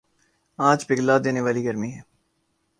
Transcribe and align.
آج 0.59 0.79
پگھلا 0.87 1.15
دینے 1.23 1.41
والی 1.41 1.63
گرمی 1.65 1.91
ہے 1.95 2.01